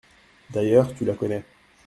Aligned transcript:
D’ailleurs, 0.49 0.95
tu 0.95 1.05
la 1.05 1.13
connais. 1.13 1.43